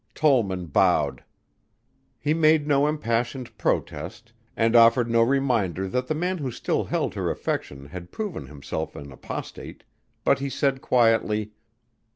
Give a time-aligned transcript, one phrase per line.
[0.15, 1.23] Tollman bowed.
[2.19, 7.13] He made no impassioned protest and offered no reminder that the man who still held
[7.13, 9.83] her affection had proven himself an apostate,
[10.25, 11.51] but he said quietly.